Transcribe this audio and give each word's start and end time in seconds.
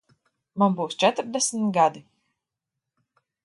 Man 0.61 0.77
būs 0.79 0.97
četrdesmit 1.03 1.69
gadi. 1.77 2.03